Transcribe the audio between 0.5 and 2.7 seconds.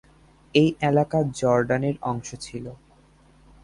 এই এলাকা জর্ডানের অংশ ছিল।